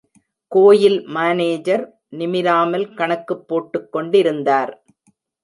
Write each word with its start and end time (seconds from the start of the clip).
கோயில் 0.51 1.05
மானேஜர் 1.07 1.83
நிமிராமல் 2.09 2.87
கணக்குப் 2.93 3.47
போட்டுக் 3.47 3.91
கொண்டிருந்தார். 3.91 4.73